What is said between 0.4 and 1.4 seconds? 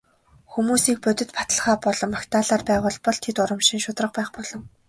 Хүмүүсийг бодит